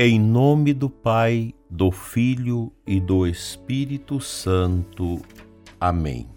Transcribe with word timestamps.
Em 0.00 0.16
nome 0.16 0.72
do 0.72 0.88
Pai, 0.88 1.52
do 1.68 1.90
Filho 1.90 2.72
e 2.86 3.00
do 3.00 3.26
Espírito 3.26 4.20
Santo. 4.20 5.20
Amém. 5.80 6.28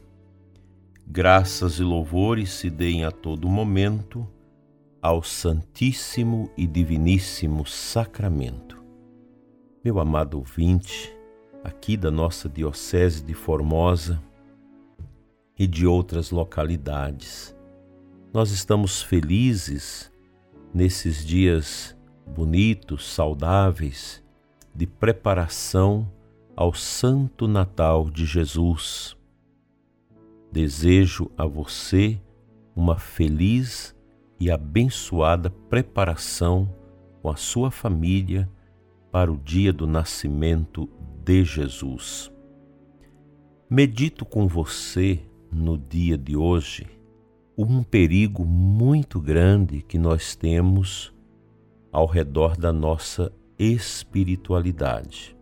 Graças 1.05 1.77
e 1.77 1.83
louvores 1.83 2.49
se 2.53 2.71
deem 2.71 3.05
a 3.05 3.11
todo 3.11 3.47
momento 3.47 4.27
ao 4.99 5.21
Santíssimo 5.21 6.49
e 6.57 6.65
Diviníssimo 6.65 7.63
Sacramento. 7.63 8.83
Meu 9.85 9.99
amado 9.99 10.39
ouvinte, 10.39 11.15
aqui 11.63 11.95
da 11.95 12.09
nossa 12.09 12.49
Diocese 12.49 13.23
de 13.23 13.35
Formosa 13.35 14.19
e 15.55 15.67
de 15.67 15.85
outras 15.85 16.31
localidades, 16.31 17.55
nós 18.33 18.49
estamos 18.49 19.03
felizes 19.03 20.11
nesses 20.73 21.23
dias 21.23 21.95
bonitos, 22.31 23.05
saudáveis, 23.13 24.23
de 24.73 24.87
preparação 24.87 26.09
ao 26.55 26.73
Santo 26.73 27.47
Natal 27.47 28.09
de 28.09 28.25
Jesus. 28.25 29.15
Desejo 30.51 31.29
a 31.37 31.45
você 31.45 32.19
uma 32.75 32.97
feliz 32.97 33.95
e 34.39 34.49
abençoada 34.49 35.49
preparação 35.49 36.73
com 37.21 37.29
a 37.29 37.35
sua 37.35 37.69
família 37.69 38.49
para 39.11 39.31
o 39.31 39.37
dia 39.37 39.73
do 39.73 39.85
nascimento 39.85 40.89
de 41.23 41.43
Jesus. 41.43 42.31
Medito 43.69 44.25
com 44.25 44.47
você 44.47 45.19
no 45.51 45.77
dia 45.77 46.17
de 46.17 46.35
hoje 46.35 46.87
um 47.57 47.83
perigo 47.83 48.45
muito 48.45 49.19
grande 49.19 49.81
que 49.81 49.99
nós 49.99 50.35
temos 50.35 51.13
ao 51.91 52.05
redor 52.05 52.55
da 52.55 52.71
nossa 52.71 53.31
espiritualidade. 53.57 55.37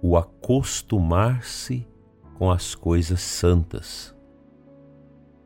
O 0.00 0.16
acostumar-se 0.16 1.86
com 2.34 2.50
as 2.50 2.74
coisas 2.74 3.20
santas. 3.20 4.14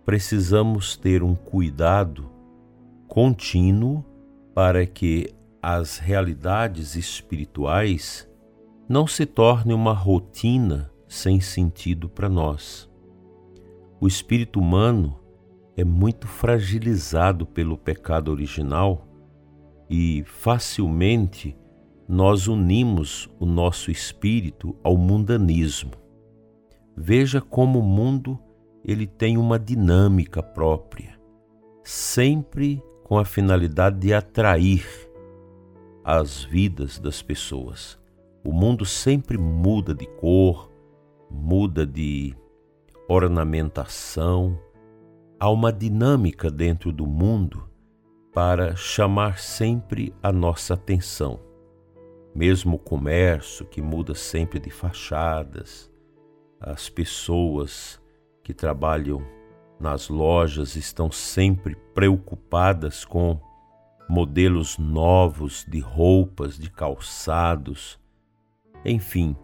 Precisamos 0.05 0.97
ter 0.97 1.23
um 1.23 1.34
cuidado 1.34 2.31
contínuo 3.08 4.05
para 4.55 4.84
que 4.86 5.33
as 5.62 5.98
realidades 5.98 6.97
espirituais 6.97 8.28
não 8.89 9.06
se 9.06 9.25
tornem 9.25 9.75
uma 9.75 9.92
rotina 9.92 10.91
sem 11.06 11.41
sentido 11.41 12.08
para 12.08 12.28
nós. 12.28 12.91
O 14.01 14.06
espírito 14.06 14.58
humano 14.58 15.19
é 15.77 15.84
muito 15.84 16.27
fragilizado 16.27 17.47
pelo 17.47 17.77
pecado 17.77 18.31
original 18.31 19.06
e 19.91 20.22
facilmente 20.24 21.56
nós 22.08 22.46
unimos 22.46 23.28
o 23.41 23.44
nosso 23.44 23.91
espírito 23.91 24.77
ao 24.84 24.96
mundanismo. 24.96 25.91
Veja 26.96 27.41
como 27.41 27.80
o 27.80 27.83
mundo 27.83 28.38
ele 28.84 29.06
tem 29.06 29.36
uma 29.36 29.58
dinâmica 29.58 30.42
própria, 30.42 31.18
sempre 31.83 32.80
com 33.02 33.18
a 33.18 33.24
finalidade 33.24 33.98
de 33.98 34.14
atrair 34.14 34.86
as 36.05 36.44
vidas 36.44 37.00
das 37.00 37.20
pessoas. 37.20 37.98
O 38.44 38.52
mundo 38.52 38.86
sempre 38.86 39.36
muda 39.36 39.92
de 39.92 40.06
cor, 40.06 40.70
muda 41.28 41.84
de 41.84 42.34
ornamentação. 43.08 44.58
Há 45.38 45.50
uma 45.50 45.72
dinâmica 45.72 46.50
dentro 46.50 46.92
do 46.92 47.06
mundo 47.06 47.69
para 48.33 48.77
chamar 48.77 49.39
sempre 49.39 50.14
a 50.23 50.31
nossa 50.31 50.75
atenção. 50.75 51.41
Mesmo 52.34 52.77
o 52.77 52.78
comércio 52.78 53.67
que 53.67 53.83
muda 53.83 54.14
sempre 54.14 54.61
de 54.61 54.70
fachadas, 54.70 55.91
as 56.61 56.89
pessoas 56.89 58.01
que 58.42 58.55
trabalham 58.55 59.20
nas 59.80 60.08
lojas 60.08 60.77
estão 60.77 61.11
sempre 61.11 61.74
preocupadas 61.95 63.05
com 63.05 63.40
modelos 64.08 64.79
novos 64.79 65.64
de 65.69 65.80
roupas, 65.80 66.58
de 66.58 66.70
calçados, 66.70 67.98
enfim, 68.85 69.36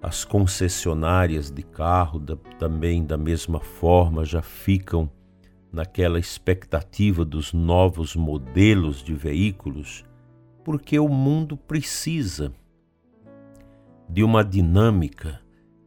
as 0.00 0.24
concessionárias 0.24 1.50
de 1.50 1.62
carro 1.62 2.18
da, 2.18 2.36
também 2.58 3.04
da 3.04 3.16
mesma 3.16 3.60
forma 3.60 4.24
já 4.24 4.42
ficam 4.42 5.10
naquela 5.72 6.18
expectativa 6.18 7.24
dos 7.24 7.52
novos 7.52 8.16
modelos 8.16 9.02
de 9.02 9.14
veículos, 9.14 10.04
porque 10.64 10.98
o 10.98 11.08
mundo 11.08 11.56
precisa 11.56 12.52
de 14.08 14.24
uma 14.24 14.44
dinâmica 14.44 15.40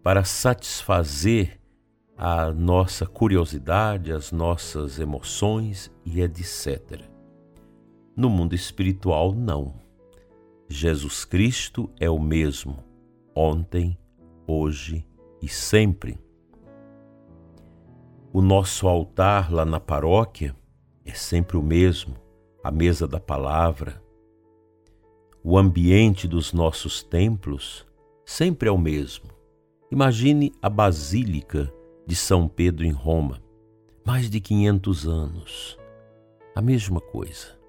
para 0.04 0.24
satisfazer 0.24 1.60
a 2.18 2.52
nossa 2.52 3.06
curiosidade, 3.06 4.12
as 4.12 4.32
nossas 4.32 5.00
emoções 5.00 5.92
e 6.06 6.22
etc. 6.22 7.02
No 8.16 8.30
mundo 8.30 8.54
espiritual, 8.54 9.34
não. 9.34 9.74
Jesus 10.70 11.26
Cristo 11.26 11.90
é 12.00 12.10
o 12.10 12.20
mesmo, 12.20 12.78
ontem, 13.36 13.98
hoje 14.46 15.06
e 15.42 15.48
sempre. 15.48 16.20
O 18.34 18.42
nosso 18.42 18.88
altar 18.88 19.52
lá 19.52 19.66
na 19.66 19.78
paróquia 19.78 20.56
é 21.04 21.12
sempre 21.14 21.58
o 21.58 21.62
mesmo, 21.62 22.16
a 22.64 22.72
mesa 22.72 23.06
da 23.06 23.20
palavra. 23.20 24.02
O 25.44 25.58
ambiente 25.58 26.30
dos 26.30 26.54
nossos 26.54 27.04
templos 27.04 27.86
sempre 28.24 28.70
é 28.70 28.72
o 28.72 28.78
mesmo. 28.78 29.26
Imagine 29.92 30.54
a 30.62 30.70
Basílica 30.70 31.74
de 32.08 32.16
São 32.16 32.48
Pedro 32.48 32.86
em 32.86 32.92
Roma, 32.92 33.44
mais 34.06 34.30
de 34.30 34.40
500 34.40 35.08
anos. 35.10 35.78
A 36.56 36.62
mesma 36.62 37.02
coisa. 37.02 37.60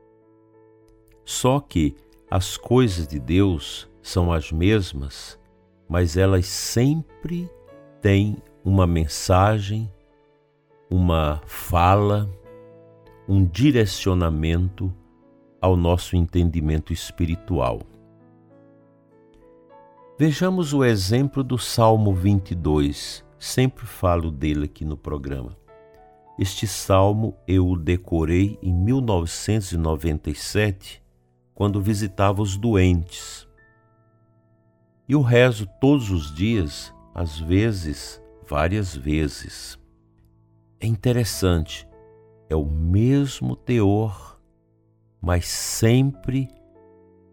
Só 1.24 1.58
que 1.58 1.96
as 2.30 2.56
coisas 2.56 3.08
de 3.08 3.18
Deus 3.18 3.90
são 4.00 4.32
as 4.32 4.52
mesmas, 4.52 5.36
mas 5.88 6.16
elas 6.16 6.46
sempre 6.46 7.50
têm 8.00 8.36
uma 8.64 8.86
mensagem 8.86 9.90
uma 10.92 11.40
fala, 11.46 12.28
um 13.26 13.46
direcionamento 13.46 14.92
ao 15.58 15.74
nosso 15.74 16.14
entendimento 16.16 16.92
espiritual. 16.92 17.80
Vejamos 20.18 20.74
o 20.74 20.84
exemplo 20.84 21.42
do 21.42 21.56
Salmo 21.56 22.14
22, 22.14 23.24
sempre 23.38 23.86
falo 23.86 24.30
dele 24.30 24.66
aqui 24.66 24.84
no 24.84 24.98
programa. 24.98 25.56
Este 26.38 26.66
salmo 26.66 27.34
eu 27.48 27.66
o 27.66 27.78
decorei 27.78 28.58
em 28.62 28.74
1997, 28.74 31.02
quando 31.54 31.80
visitava 31.80 32.42
os 32.42 32.58
doentes. 32.58 33.48
E 35.08 35.16
o 35.16 35.22
rezo 35.22 35.66
todos 35.80 36.10
os 36.10 36.34
dias, 36.34 36.92
às 37.14 37.38
vezes, 37.38 38.20
várias 38.46 38.94
vezes. 38.94 39.80
É 40.82 40.86
interessante, 40.86 41.86
é 42.50 42.56
o 42.56 42.64
mesmo 42.64 43.54
teor, 43.54 44.36
mas 45.20 45.46
sempre 45.46 46.48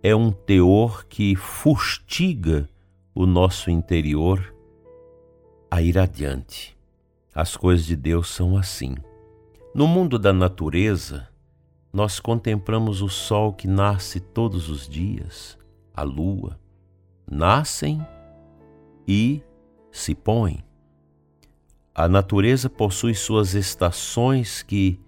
é 0.04 0.16
um 0.16 0.32
teor 0.32 1.04
que 1.08 1.36
fustiga 1.36 2.70
o 3.12 3.26
nosso 3.26 3.72
interior 3.72 4.56
a 5.72 5.82
ir 5.82 5.98
adiante. 5.98 6.78
As 7.34 7.58
coisas 7.58 7.88
de 7.88 7.96
Deus 7.96 8.30
são 8.30 8.56
assim. 8.56 8.94
No 9.74 9.88
mundo 9.88 10.20
da 10.20 10.32
natureza, 10.32 11.28
nós 11.92 12.20
contemplamos 12.20 13.02
o 13.02 13.10
sol 13.10 13.52
que 13.52 13.68
nasce 13.68 14.20
todos 14.20 14.70
os 14.70 14.88
dias, 14.88 15.58
a 15.92 16.04
lua, 16.04 16.60
nascem 17.28 18.00
e 19.08 19.42
se 19.92 20.14
põem. 20.14 20.69
A 22.00 22.08
natureza 22.08 22.70
possui 22.70 23.14
suas 23.14 23.56
estações 23.56 24.64
que, 24.64 25.02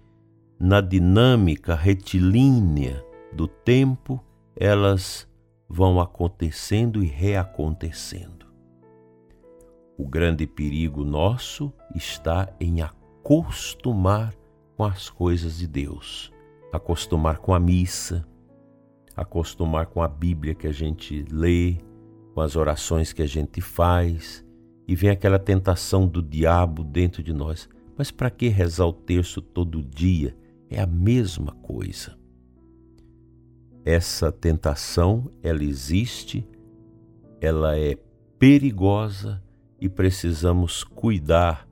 na 0.60 0.82
dinâmica 0.82 1.74
retilínea 1.74 3.02
do 3.32 3.48
tempo, 3.48 4.22
elas 4.54 5.26
vão 5.66 5.98
acontecendo 5.98 7.02
e 7.02 7.06
reacontecendo. 7.06 8.44
O 9.96 10.06
grande 10.06 10.46
perigo 10.46 11.02
nosso 11.02 11.72
está 11.94 12.54
em 12.60 12.82
acostumar 12.82 14.34
com 14.76 14.84
as 14.84 15.08
coisas 15.08 15.56
de 15.56 15.66
Deus, 15.66 16.30
acostumar 16.70 17.38
com 17.38 17.54
a 17.54 17.58
missa, 17.58 18.22
acostumar 19.16 19.86
com 19.86 20.02
a 20.02 20.08
Bíblia 20.08 20.54
que 20.54 20.66
a 20.66 20.72
gente 20.72 21.24
lê, 21.30 21.78
com 22.34 22.42
as 22.42 22.54
orações 22.54 23.14
que 23.14 23.22
a 23.22 23.26
gente 23.26 23.62
faz 23.62 24.44
e 24.86 24.94
vem 24.94 25.10
aquela 25.10 25.38
tentação 25.38 26.06
do 26.06 26.22
diabo 26.22 26.82
dentro 26.84 27.22
de 27.22 27.32
nós. 27.32 27.68
Mas 27.96 28.10
para 28.10 28.30
que 28.30 28.48
rezar 28.48 28.86
o 28.86 28.92
terço 28.92 29.40
todo 29.40 29.82
dia? 29.82 30.36
É 30.68 30.80
a 30.80 30.86
mesma 30.86 31.52
coisa. 31.52 32.16
essa 33.84 34.30
tentação, 34.30 35.30
ela 35.42 35.64
existe, 35.64 36.46
ela 37.40 37.76
é 37.76 37.96
perigosa 38.38 39.42
e 39.80 39.88
precisamos 39.88 40.84
cuidar 40.84 41.68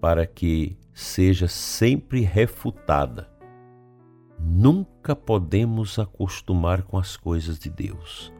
para 0.00 0.26
que 0.26 0.76
seja 0.92 1.48
sempre 1.48 2.20
refutada. 2.20 3.28
Nunca 4.38 5.14
podemos 5.14 5.98
acostumar 5.98 6.82
com 6.82 6.96
as 6.98 7.16
coisas 7.16 7.58
de 7.58 7.68
Deus. 7.68 8.32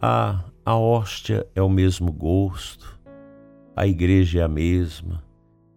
Ah, 0.00 0.44
a 0.64 0.76
hóstia 0.76 1.44
é 1.56 1.62
o 1.62 1.68
mesmo 1.68 2.12
gosto, 2.12 3.00
a 3.74 3.84
igreja 3.84 4.40
é 4.40 4.42
a 4.42 4.48
mesma, 4.48 5.24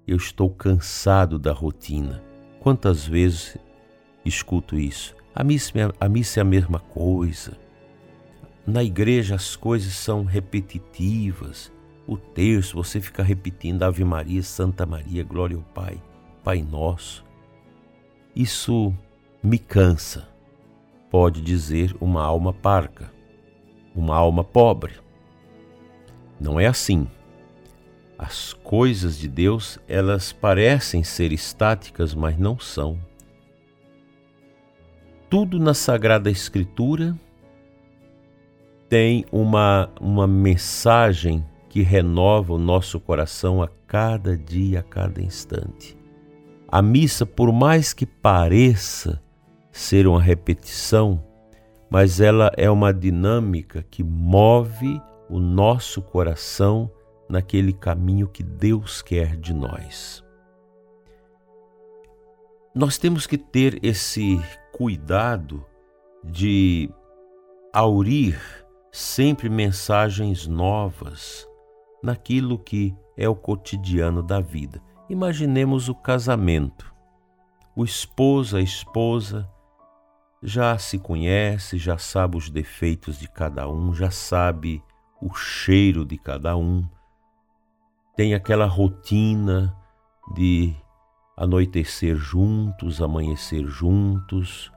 eu 0.07 0.15
estou 0.15 0.47
cansado 0.49 1.39
da 1.39 1.51
rotina. 1.51 2.23
Quantas 2.59 3.05
vezes 3.05 3.57
escuto 4.23 4.77
isso? 4.77 5.15
A 5.33 5.43
missa, 5.43 5.73
a 5.99 6.07
missa 6.07 6.39
é 6.39 6.41
a 6.41 6.45
mesma 6.45 6.77
coisa. 6.77 7.57
Na 8.65 8.83
igreja 8.83 9.33
as 9.33 9.55
coisas 9.55 9.93
são 9.93 10.23
repetitivas. 10.23 11.71
O 12.07 12.15
terço, 12.15 12.75
você 12.75 13.01
fica 13.01 13.23
repetindo 13.23 13.81
Ave 13.81 14.03
Maria, 14.03 14.43
Santa 14.43 14.85
Maria, 14.85 15.23
Glória 15.23 15.57
ao 15.57 15.63
Pai, 15.63 15.99
Pai 16.43 16.61
Nosso. 16.61 17.25
Isso 18.35 18.93
me 19.41 19.57
cansa, 19.57 20.27
pode 21.09 21.41
dizer 21.41 21.95
uma 21.99 22.23
alma 22.23 22.53
parca, 22.53 23.14
uma 23.95 24.15
alma 24.15 24.43
pobre. 24.43 24.93
Não 26.39 26.59
é 26.59 26.67
assim. 26.67 27.07
As 28.17 28.53
coisas 28.53 29.17
de 29.17 29.27
Deus, 29.27 29.79
elas 29.87 30.31
parecem 30.31 31.03
ser 31.03 31.31
estáticas, 31.31 32.13
mas 32.13 32.37
não 32.37 32.57
são. 32.59 32.97
Tudo 35.29 35.59
na 35.59 35.73
Sagrada 35.73 36.29
Escritura 36.29 37.17
tem 38.87 39.25
uma, 39.31 39.89
uma 39.99 40.27
mensagem 40.27 41.43
que 41.69 41.81
renova 41.81 42.53
o 42.53 42.57
nosso 42.57 42.99
coração 42.99 43.61
a 43.61 43.67
cada 43.85 44.37
dia, 44.37 44.79
a 44.79 44.83
cada 44.83 45.21
instante. 45.21 45.97
A 46.69 46.81
missa, 46.81 47.25
por 47.25 47.51
mais 47.51 47.93
que 47.93 48.05
pareça 48.05 49.21
ser 49.71 50.07
uma 50.07 50.21
repetição, 50.21 51.21
mas 51.95 52.19
ela 52.19 52.51
é 52.57 52.69
uma 52.69 52.93
dinâmica 52.93 53.81
que 53.89 54.03
move 54.03 55.01
o 55.29 55.39
nosso 55.39 56.01
coração 56.01 56.91
naquele 57.29 57.71
caminho 57.71 58.27
que 58.27 58.43
Deus 58.43 59.01
quer 59.01 59.37
de 59.37 59.53
nós. 59.53 60.21
Nós 62.75 62.97
temos 62.97 63.25
que 63.25 63.37
ter 63.37 63.79
esse 63.81 64.37
cuidado 64.73 65.65
de 66.21 66.91
aurir 67.71 68.41
sempre 68.91 69.47
mensagens 69.47 70.45
novas 70.47 71.47
naquilo 72.03 72.59
que 72.59 72.93
é 73.15 73.29
o 73.29 73.35
cotidiano 73.37 74.21
da 74.21 74.41
vida. 74.41 74.81
Imaginemos 75.09 75.87
o 75.87 75.95
casamento. 75.95 76.93
O 77.73 77.85
esposo, 77.85 78.57
a 78.57 78.61
esposa, 78.61 79.49
já 80.45 80.77
se 80.77 80.99
conhece, 80.99 81.77
já 81.77 81.97
sabe 81.97 82.37
os 82.37 82.49
defeitos 82.51 83.17
de 83.17 83.27
cada 83.27 83.67
um, 83.67 83.93
já 83.93 84.11
sabe 84.11 84.81
o 85.19 85.33
cheiro 85.33 86.05
de 86.05 86.17
cada 86.19 86.55
um, 86.55 86.87
tem 88.15 88.35
aquela 88.35 88.67
rotina 88.67 89.75
de 90.35 90.73
anoitecer 91.35 92.15
juntos, 92.15 93.01
amanhecer 93.01 93.65
juntos, 93.65 94.71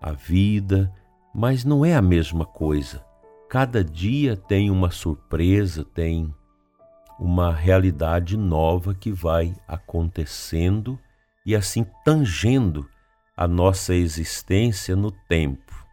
a 0.00 0.12
vida, 0.12 0.92
mas 1.34 1.64
não 1.64 1.84
é 1.84 1.94
a 1.94 2.02
mesma 2.02 2.46
coisa. 2.46 3.04
Cada 3.48 3.84
dia 3.84 4.36
tem 4.36 4.70
uma 4.70 4.90
surpresa, 4.90 5.84
tem 5.84 6.32
uma 7.18 7.52
realidade 7.52 8.36
nova 8.36 8.94
que 8.94 9.12
vai 9.12 9.54
acontecendo 9.66 10.98
e 11.44 11.54
assim 11.54 11.84
tangendo 12.04 12.88
a 13.42 13.48
nossa 13.48 13.92
existência 13.92 14.94
no 14.94 15.10
tempo. 15.10 15.84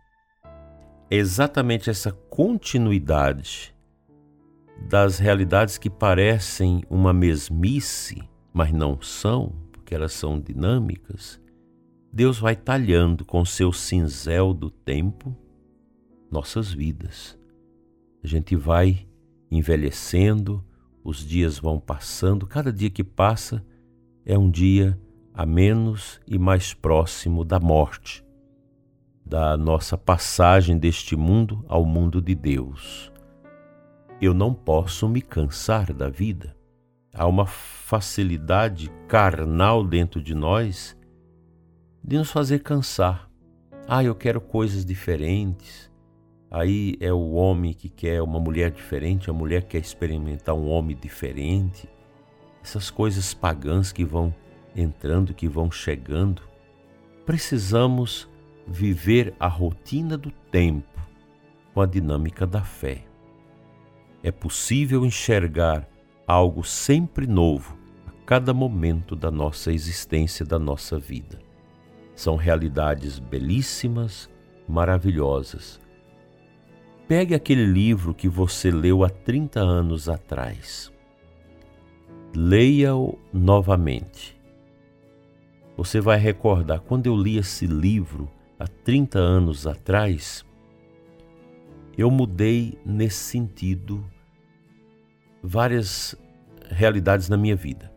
É 1.10 1.16
exatamente 1.16 1.90
essa 1.90 2.12
continuidade 2.12 3.76
das 4.88 5.18
realidades 5.18 5.76
que 5.76 5.90
parecem 5.90 6.84
uma 6.88 7.12
mesmice, 7.12 8.22
mas 8.54 8.72
não 8.72 9.02
são, 9.02 9.52
porque 9.72 9.96
elas 9.96 10.14
são 10.14 10.40
dinâmicas, 10.40 11.42
Deus 12.14 12.38
vai 12.38 12.56
talhando 12.56 13.26
com 13.26 13.44
seu 13.44 13.74
cinzel 13.74 14.54
do 14.54 14.70
tempo 14.70 15.36
nossas 16.30 16.72
vidas. 16.72 17.36
A 18.24 18.28
gente 18.28 18.56
vai 18.56 19.08
envelhecendo, 19.50 20.64
os 21.04 21.26
dias 21.26 21.58
vão 21.58 21.80
passando, 21.80 22.46
cada 22.46 22.72
dia 22.72 22.92
que 22.92 23.04
passa 23.04 23.66
é 24.24 24.38
um 24.38 24.52
dia 24.52 25.02
a 25.40 25.46
menos 25.46 26.20
e 26.28 26.38
mais 26.38 26.74
próximo 26.74 27.46
da 27.46 27.62
morte, 27.62 28.26
da 29.26 29.56
nossa 29.56 29.98
passagem 29.98 30.78
deste 30.78 31.16
mundo 31.16 31.64
ao 31.70 31.86
mundo 31.86 32.22
de 32.22 32.36
Deus. 32.36 33.10
Eu 34.20 34.34
não 34.34 34.54
posso 34.54 35.08
me 35.08 35.22
cansar 35.22 35.94
da 35.94 36.10
vida. 36.10 36.54
Há 37.14 37.26
uma 37.26 37.46
facilidade 37.46 38.92
carnal 39.08 39.82
dentro 39.88 40.22
de 40.22 40.36
nós 40.36 40.94
de 42.04 42.18
nos 42.18 42.30
fazer 42.30 42.60
cansar. 42.60 43.30
Ah, 43.88 44.04
eu 44.04 44.16
quero 44.16 44.42
coisas 44.42 44.84
diferentes. 44.84 45.90
Aí 46.52 46.98
é 47.00 47.14
o 47.14 47.32
homem 47.32 47.74
que 47.74 47.88
quer 47.88 48.22
uma 48.22 48.42
mulher 48.42 48.72
diferente, 48.72 49.30
a 49.30 49.34
mulher 49.34 49.64
quer 49.64 49.80
experimentar 49.80 50.54
um 50.54 50.68
homem 50.68 50.98
diferente. 50.98 51.88
Essas 52.62 52.90
coisas 52.90 53.34
pagãs 53.34 53.94
que 53.94 54.04
vão 54.04 54.36
entrando, 54.76 55.34
que 55.34 55.48
vão 55.48 55.72
chegando. 55.72 56.42
Precisamos 57.26 58.28
viver 58.68 59.34
a 59.40 59.48
rotina 59.48 60.18
do 60.18 60.32
tempo 60.52 61.00
com 61.74 61.82
a 61.82 61.86
dinâmica 61.86 62.46
da 62.46 62.62
fé. 62.62 63.04
É 64.22 64.32
possível 64.32 65.06
enxergar 65.06 65.88
algo 66.28 66.64
sempre 66.64 67.26
novo 67.26 67.78
a 68.06 68.12
cada 68.26 68.54
momento 68.54 69.16
da 69.16 69.32
nossa 69.32 69.72
existência, 69.72 70.46
da 70.46 70.60
nossa 70.60 71.00
vida. 71.00 71.40
São 72.16 72.36
realidades 72.36 73.18
belíssimas, 73.18 74.30
maravilhosas. 74.68 75.80
Pegue 77.08 77.34
aquele 77.34 77.66
livro 77.66 78.14
que 78.14 78.30
você 78.30 78.70
leu 78.70 79.04
há 79.04 79.10
30 79.10 79.60
anos 79.60 80.08
atrás. 80.08 80.92
Leia-o 82.36 83.18
novamente. 83.34 84.39
Você 85.80 86.02
vai 86.02 86.18
recordar, 86.18 86.82
quando 86.82 87.08
eu 87.08 87.16
li 87.16 87.38
esse 87.38 87.66
livro 87.66 88.30
há 88.60 88.68
30 88.68 89.18
anos 89.18 89.66
atrás, 89.66 90.46
eu 91.98 92.12
mudei 92.12 92.78
nesse 92.86 93.24
sentido 93.24 94.04
várias 95.42 96.18
realidades 96.70 97.30
na 97.30 97.38
minha 97.38 97.56
vida. 97.56 97.90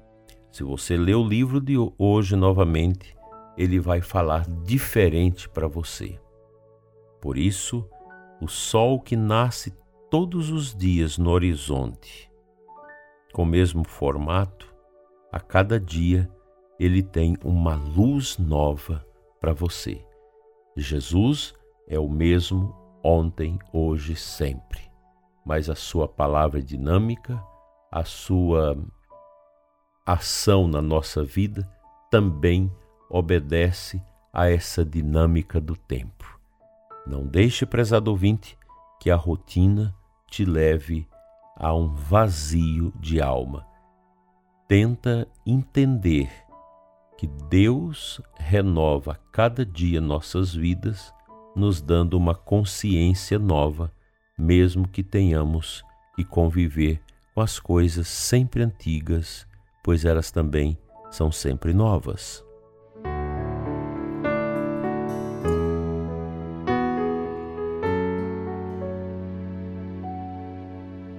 Se 0.52 0.62
você 0.62 0.96
ler 0.96 1.16
o 1.16 1.26
livro 1.26 1.60
de 1.60 1.74
hoje 1.98 2.36
novamente, 2.36 3.16
ele 3.58 3.80
vai 3.80 4.00
falar 4.00 4.46
diferente 4.62 5.48
para 5.48 5.66
você. 5.66 6.20
Por 7.20 7.36
isso, 7.36 7.84
o 8.40 8.46
sol 8.46 9.00
que 9.00 9.16
nasce 9.16 9.74
todos 10.08 10.50
os 10.50 10.72
dias 10.72 11.18
no 11.18 11.30
horizonte, 11.30 12.30
com 13.32 13.42
o 13.42 13.46
mesmo 13.46 13.82
formato, 13.82 14.72
a 15.32 15.40
cada 15.40 15.80
dia 15.80 16.30
ele 16.84 17.00
tem 17.00 17.36
uma 17.44 17.76
luz 17.76 18.36
nova 18.38 19.06
para 19.40 19.52
você. 19.52 20.04
Jesus 20.76 21.54
é 21.86 21.96
o 21.96 22.08
mesmo 22.08 22.74
ontem, 23.04 23.56
hoje, 23.72 24.16
sempre. 24.16 24.80
Mas 25.46 25.70
a 25.70 25.76
sua 25.76 26.08
palavra 26.08 26.58
é 26.58 26.62
dinâmica, 26.62 27.40
a 27.88 28.04
sua 28.04 28.76
ação 30.04 30.66
na 30.66 30.82
nossa 30.82 31.22
vida 31.22 31.70
também 32.10 32.68
obedece 33.08 34.02
a 34.32 34.50
essa 34.50 34.84
dinâmica 34.84 35.60
do 35.60 35.76
tempo. 35.76 36.36
Não 37.06 37.24
deixe, 37.24 37.64
prezado 37.64 38.10
ouvinte, 38.10 38.58
que 38.98 39.08
a 39.08 39.14
rotina 39.14 39.94
te 40.26 40.44
leve 40.44 41.08
a 41.56 41.72
um 41.72 41.94
vazio 41.94 42.92
de 42.98 43.22
alma. 43.22 43.64
Tenta 44.66 45.28
entender 45.46 46.28
que 47.22 47.28
Deus 47.48 48.20
renova 48.36 49.16
cada 49.30 49.64
dia 49.64 50.00
nossas 50.00 50.52
vidas, 50.52 51.14
nos 51.54 51.80
dando 51.80 52.14
uma 52.14 52.34
consciência 52.34 53.38
nova, 53.38 53.92
mesmo 54.36 54.88
que 54.88 55.04
tenhamos 55.04 55.84
que 56.16 56.24
conviver 56.24 57.00
com 57.32 57.40
as 57.40 57.60
coisas 57.60 58.08
sempre 58.08 58.64
antigas, 58.64 59.46
pois 59.84 60.04
elas 60.04 60.32
também 60.32 60.76
são 61.12 61.30
sempre 61.30 61.72
novas. 61.72 62.44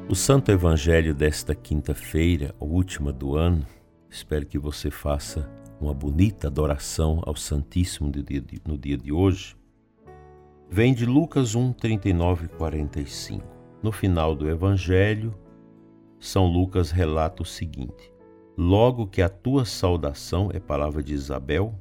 O 0.10 0.16
Santo 0.16 0.52
Evangelho 0.52 1.16
desta 1.16 1.56
quinta-feira, 1.56 2.54
última 2.60 3.14
do 3.14 3.38
ano, 3.38 3.66
espero 4.10 4.46
que 4.46 4.60
você 4.60 4.92
faça 4.92 5.63
uma 5.84 5.94
bonita 5.94 6.48
adoração 6.48 7.22
ao 7.26 7.36
Santíssimo 7.36 8.10
no 8.66 8.78
dia 8.78 8.98
de 8.98 9.12
hoje, 9.12 9.54
vem 10.70 10.94
de 10.94 11.06
Lucas 11.06 11.56
1, 11.56 11.74
39 11.74 12.46
e 12.46 12.48
45. 12.48 13.46
No 13.84 13.92
final 13.92 14.34
do 14.34 14.50
Evangelho, 14.50 15.36
São 16.18 16.48
Lucas 16.48 16.90
relata 16.90 17.44
o 17.44 17.46
seguinte: 17.46 18.14
Logo 18.58 19.08
que 19.08 19.22
a 19.22 19.28
tua 19.28 19.66
saudação 19.66 20.50
é 20.54 20.60
palavra 20.60 21.04
de 21.04 21.14
Isabel, 21.14 21.76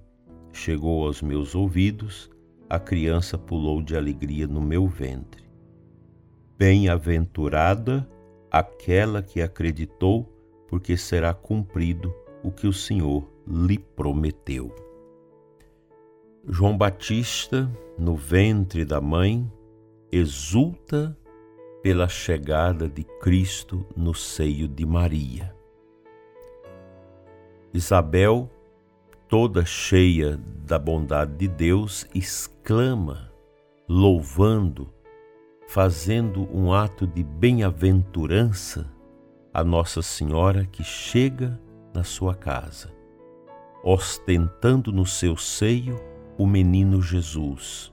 chegou 0.52 1.06
aos 1.06 1.23
meus 1.23 1.54
ouvidos, 1.54 2.28
a 2.68 2.80
criança 2.80 3.38
pulou 3.38 3.80
de 3.80 3.97
alegria 3.97 4.49
no 4.49 4.61
meu 4.61 4.88
ventre. 4.88 5.44
Bem-aventurada 6.59 8.09
aquela 8.50 9.23
que 9.23 9.40
acreditou, 9.40 10.28
porque 10.66 10.97
será 10.97 11.32
cumprido 11.32 12.12
o 12.42 12.50
que 12.50 12.66
o 12.66 12.73
Senhor 12.73 13.32
lhe 13.46 13.78
prometeu. 13.78 14.75
João 16.49 16.76
Batista, 16.76 17.70
no 17.99 18.16
ventre 18.16 18.84
da 18.84 19.00
mãe, 19.00 19.50
exulta 20.11 21.16
pela 21.82 22.08
chegada 22.08 22.88
de 22.88 23.04
Cristo 23.20 23.87
no 23.96 24.14
seio 24.14 24.68
de 24.68 24.84
Maria. 24.84 25.54
Isabel, 27.72 28.50
toda 29.28 29.64
cheia 29.64 30.38
da 30.66 30.78
bondade 30.78 31.34
de 31.37 31.49
Deus, 31.49 32.06
exclama, 32.14 33.32
louvando, 33.88 34.92
fazendo 35.66 36.49
um 36.54 36.72
ato 36.72 37.06
de 37.06 37.25
bem-aventurança 37.25 38.92
a 39.54 39.62
Nossa 39.62 40.02
Senhora 40.02 40.66
que 40.66 40.82
chega 40.82 41.61
na 41.94 42.04
sua 42.04 42.34
casa, 42.34 42.90
ostentando 43.83 44.93
no 44.93 45.05
seu 45.05 45.37
seio 45.37 46.01
o 46.39 46.47
menino 46.47 47.03
Jesus, 47.03 47.93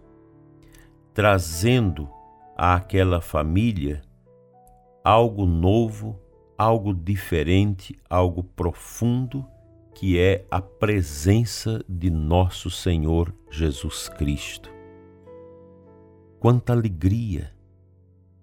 trazendo 1.14 2.10
àquela 2.56 3.22
família 3.22 4.02
algo 5.04 5.46
novo, 5.46 6.20
algo 6.58 6.94
diferente, 6.94 7.98
algo 8.10 8.44
profundo, 8.44 9.46
que 9.96 10.20
é 10.20 10.46
a 10.52 10.62
presença 10.62 11.84
de 11.90 12.10
nosso 12.10 12.70
Senhor 12.70 13.34
Jesus 13.50 14.08
Cristo. 14.10 14.70
Quanta 16.40 16.72
alegria 16.72 17.54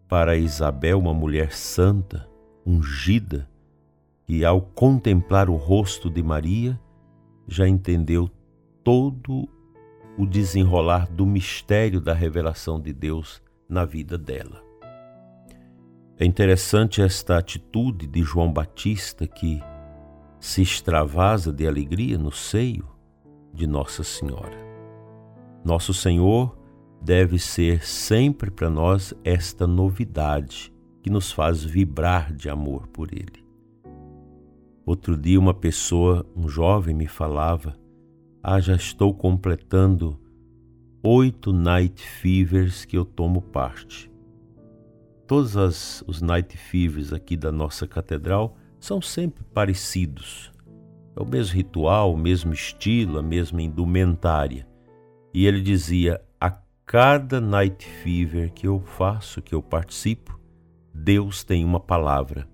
para 0.08 0.36
Isabel, 0.36 0.98
uma 0.98 1.14
mulher 1.14 1.52
santa, 1.52 2.28
ungida, 2.64 3.48
e 4.28 4.44
ao 4.44 4.60
contemplar 4.60 5.48
o 5.48 5.56
rosto 5.56 6.10
de 6.10 6.22
Maria, 6.22 6.78
já 7.46 7.68
entendeu 7.68 8.30
todo 8.82 9.48
o 10.18 10.26
desenrolar 10.26 11.08
do 11.10 11.26
mistério 11.26 12.00
da 12.00 12.14
revelação 12.14 12.80
de 12.80 12.92
Deus 12.92 13.42
na 13.68 13.84
vida 13.84 14.16
dela. 14.16 14.64
É 16.18 16.24
interessante 16.24 17.02
esta 17.02 17.36
atitude 17.36 18.06
de 18.06 18.22
João 18.22 18.50
Batista 18.50 19.26
que 19.26 19.60
se 20.40 20.62
extravasa 20.62 21.52
de 21.52 21.66
alegria 21.66 22.16
no 22.16 22.32
seio 22.32 22.88
de 23.52 23.66
Nossa 23.66 24.02
Senhora. 24.02 24.56
Nosso 25.64 25.92
Senhor 25.92 26.56
deve 27.02 27.38
ser 27.38 27.84
sempre 27.84 28.50
para 28.50 28.70
nós 28.70 29.12
esta 29.24 29.66
novidade 29.66 30.72
que 31.02 31.10
nos 31.10 31.30
faz 31.30 31.62
vibrar 31.62 32.32
de 32.32 32.48
amor 32.48 32.86
por 32.88 33.12
Ele. 33.12 33.45
Outro 34.86 35.16
dia, 35.16 35.40
uma 35.40 35.52
pessoa, 35.52 36.24
um 36.36 36.48
jovem, 36.48 36.94
me 36.94 37.08
falava: 37.08 37.76
Ah, 38.40 38.60
já 38.60 38.76
estou 38.76 39.12
completando 39.12 40.16
oito 41.02 41.52
night 41.52 42.00
fevers 42.00 42.84
que 42.84 42.96
eu 42.96 43.04
tomo 43.04 43.42
parte. 43.42 44.08
Todos 45.26 45.56
as, 45.56 46.04
os 46.06 46.22
night 46.22 46.56
fevers 46.56 47.12
aqui 47.12 47.36
da 47.36 47.50
nossa 47.50 47.84
catedral 47.88 48.56
são 48.78 49.02
sempre 49.02 49.42
parecidos. 49.52 50.52
É 51.16 51.20
o 51.20 51.26
mesmo 51.26 51.56
ritual, 51.56 52.14
o 52.14 52.16
mesmo 52.16 52.52
estilo, 52.52 53.18
a 53.18 53.22
mesma 53.24 53.60
indumentária. 53.60 54.68
E 55.34 55.48
ele 55.48 55.62
dizia: 55.62 56.22
a 56.40 56.56
cada 56.84 57.40
night 57.40 57.84
fever 57.84 58.52
que 58.52 58.68
eu 58.68 58.78
faço, 58.78 59.42
que 59.42 59.52
eu 59.52 59.60
participo, 59.60 60.38
Deus 60.94 61.42
tem 61.42 61.64
uma 61.64 61.80
palavra, 61.80 62.48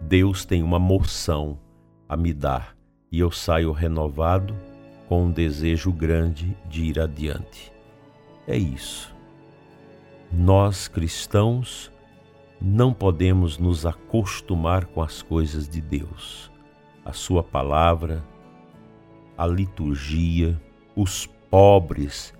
Deus 0.00 0.46
tem 0.46 0.62
uma 0.62 0.78
moção 0.78 1.65
a 2.08 2.16
me 2.16 2.32
dar 2.32 2.76
e 3.10 3.20
eu 3.20 3.30
saio 3.30 3.72
renovado 3.72 4.54
com 5.08 5.24
um 5.24 5.30
desejo 5.30 5.92
grande 5.92 6.56
de 6.68 6.84
ir 6.84 7.00
adiante. 7.00 7.72
É 8.46 8.56
isso. 8.56 9.14
Nós 10.32 10.88
cristãos 10.88 11.92
não 12.60 12.92
podemos 12.92 13.58
nos 13.58 13.86
acostumar 13.86 14.86
com 14.86 15.02
as 15.02 15.22
coisas 15.22 15.68
de 15.68 15.80
Deus. 15.80 16.50
A 17.04 17.12
Sua 17.12 17.42
palavra, 17.42 18.24
a 19.38 19.46
liturgia, 19.46 20.60
os 20.94 21.26
pobres 21.50 22.34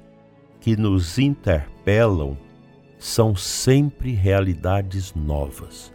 que 0.60 0.76
nos 0.76 1.18
interpelam 1.18 2.36
são 2.98 3.36
sempre 3.36 4.12
realidades 4.12 5.14
novas, 5.14 5.92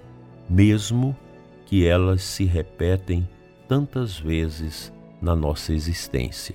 mesmo 0.50 1.16
que 1.66 1.86
elas 1.86 2.22
se 2.22 2.46
repetem 2.46 3.28
tantas 3.72 4.20
vezes 4.20 4.92
na 5.22 5.34
nossa 5.34 5.72
existência. 5.72 6.54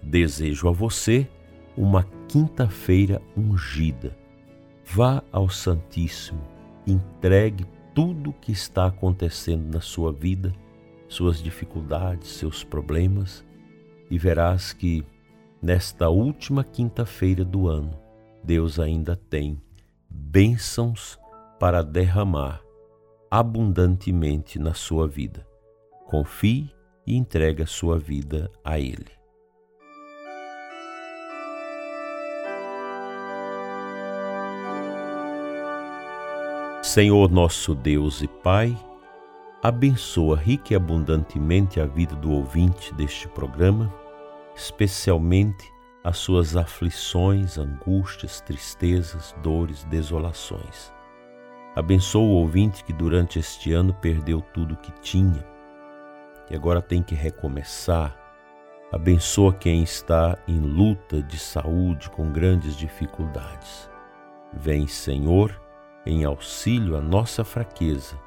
Desejo 0.00 0.68
a 0.68 0.70
você 0.70 1.28
uma 1.76 2.04
quinta-feira 2.28 3.20
ungida. 3.36 4.16
Vá 4.84 5.20
ao 5.32 5.48
Santíssimo, 5.48 6.40
entregue 6.86 7.66
tudo 7.92 8.30
o 8.30 8.32
que 8.34 8.52
está 8.52 8.86
acontecendo 8.86 9.64
na 9.74 9.80
sua 9.80 10.12
vida, 10.12 10.54
suas 11.08 11.42
dificuldades, 11.42 12.28
seus 12.28 12.62
problemas, 12.62 13.44
e 14.08 14.16
verás 14.16 14.72
que 14.72 15.04
nesta 15.60 16.08
última 16.08 16.62
quinta-feira 16.62 17.44
do 17.44 17.66
ano, 17.66 17.98
Deus 18.44 18.78
ainda 18.78 19.16
tem 19.16 19.60
bênçãos 20.08 21.18
para 21.58 21.82
derramar 21.82 22.62
abundantemente 23.28 24.56
na 24.60 24.72
sua 24.72 25.08
vida. 25.08 25.50
Confie 26.12 26.70
e 27.06 27.16
entregue 27.16 27.62
a 27.62 27.66
sua 27.66 27.98
vida 27.98 28.50
a 28.62 28.78
Ele. 28.78 29.10
Senhor 36.82 37.30
nosso 37.30 37.74
Deus 37.74 38.20
e 38.20 38.28
Pai, 38.28 38.76
abençoa 39.62 40.36
rica 40.36 40.74
e 40.74 40.76
abundantemente 40.76 41.80
a 41.80 41.86
vida 41.86 42.14
do 42.14 42.30
ouvinte 42.30 42.92
deste 42.92 43.26
programa, 43.28 43.90
especialmente 44.54 45.72
as 46.04 46.18
suas 46.18 46.58
aflições, 46.58 47.56
angústias, 47.56 48.42
tristezas, 48.42 49.34
dores, 49.42 49.82
desolações. 49.84 50.92
Abençoa 51.74 52.20
o 52.20 52.32
ouvinte 52.32 52.84
que 52.84 52.92
durante 52.92 53.38
este 53.38 53.72
ano 53.72 53.94
perdeu 53.94 54.42
tudo 54.42 54.74
o 54.74 54.76
que 54.76 54.92
tinha 55.00 55.50
e 56.52 56.54
agora 56.54 56.82
tem 56.82 57.02
que 57.02 57.14
recomeçar. 57.14 58.14
Abençoa 58.92 59.54
quem 59.54 59.82
está 59.82 60.36
em 60.46 60.60
luta 60.60 61.22
de 61.22 61.38
saúde 61.38 62.10
com 62.10 62.30
grandes 62.30 62.76
dificuldades. 62.76 63.90
Vem, 64.52 64.86
Senhor, 64.86 65.58
em 66.04 66.24
auxílio 66.24 66.94
à 66.94 67.00
nossa 67.00 67.42
fraqueza 67.42 68.20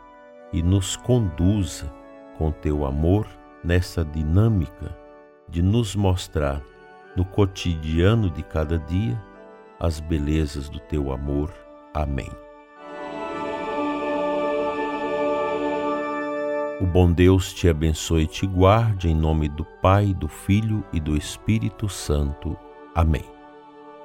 e 0.51 0.63
nos 0.63 0.95
conduza 0.95 1.93
com 2.35 2.51
teu 2.51 2.83
amor 2.83 3.27
nessa 3.63 4.03
dinâmica 4.03 4.97
de 5.47 5.61
nos 5.61 5.95
mostrar 5.95 6.63
no 7.15 7.23
cotidiano 7.23 8.29
de 8.31 8.41
cada 8.41 8.79
dia 8.79 9.21
as 9.79 9.99
belezas 9.99 10.67
do 10.67 10.79
teu 10.79 11.11
amor. 11.11 11.53
Amém. 11.93 12.44
O 16.81 16.85
bom 16.85 17.09
Deus 17.09 17.53
te 17.53 17.69
abençoe 17.69 18.23
e 18.23 18.27
te 18.27 18.45
guarde 18.45 19.07
em 19.07 19.15
nome 19.15 19.47
do 19.47 19.63
Pai, 19.63 20.13
do 20.13 20.27
Filho 20.27 20.83
e 20.91 20.99
do 20.99 21.15
Espírito 21.15 21.87
Santo. 21.87 22.57
Amém. 22.93 23.23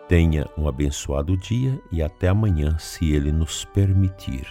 Tenha 0.06 0.48
um 0.56 0.68
abençoado 0.68 1.36
dia 1.36 1.80
e 1.90 2.00
até 2.00 2.28
amanhã, 2.28 2.78
se 2.78 3.10
Ele 3.10 3.32
nos 3.32 3.64
permitir. 3.64 4.46